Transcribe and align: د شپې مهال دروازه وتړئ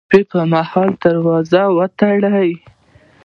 د 0.03 0.03
شپې 0.19 0.41
مهال 0.53 0.89
دروازه 1.03 1.63
وتړئ 1.77 2.51